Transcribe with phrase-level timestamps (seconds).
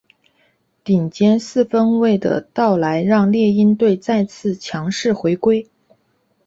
[0.83, 5.69] 顶尖四分卫的到来让猎鹰队再次强势回归。